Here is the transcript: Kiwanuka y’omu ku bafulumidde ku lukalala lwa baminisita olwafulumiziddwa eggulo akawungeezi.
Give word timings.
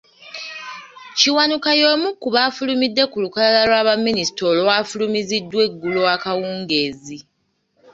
Kiwanuka 1.17 1.69
y’omu 1.81 2.09
ku 2.21 2.27
bafulumidde 2.35 3.03
ku 3.11 3.17
lukalala 3.23 3.61
lwa 3.69 3.81
baminisita 3.87 4.41
olwafulumiziddwa 4.51 5.59
eggulo 5.67 6.01
akawungeezi. 6.15 7.17